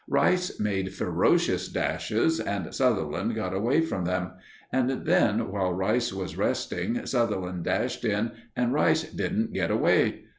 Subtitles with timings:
[0.09, 4.31] Rice made ferocious dashes and Sutherland got away from them;
[4.73, 10.23] and then, while Rice was resting, Sutherland dashed in and Rice didn't get away.